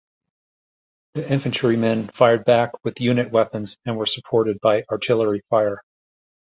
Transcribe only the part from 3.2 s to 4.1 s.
weapons and were